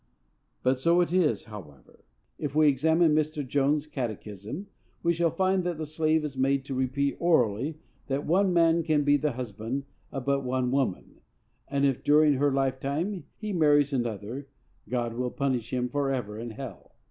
[0.63, 2.05] But so it is, however.
[2.39, 3.47] If we examine Mr.
[3.47, 4.65] Jones' catechism,
[5.03, 7.77] we shall find that the slave is made to repeat orally
[8.07, 11.21] that one man can be the husband of but one woman,
[11.67, 14.47] and if, during her lifetime, he marries another,
[14.89, 16.95] God will punish him forever in hell.